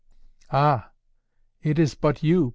"Ah! 0.49 0.89
It 1.61 1.77
is 1.77 1.93
but 1.93 2.23
you! 2.23 2.49